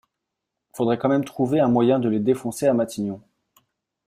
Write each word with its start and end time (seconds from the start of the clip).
Faudrait 0.73 0.97
quand 0.97 1.09
même 1.09 1.25
trouver 1.25 1.59
un 1.59 1.67
moyen 1.67 1.99
de 1.99 2.09
les 2.09 2.19
défoncer 2.19 2.65
à 2.65 2.73
Matignon. 2.73 3.21